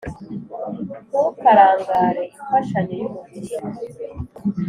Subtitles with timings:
[1.09, 3.55] ntukarangarane imfashanyo y’umutindi